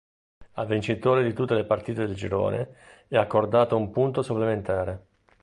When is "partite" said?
1.63-2.07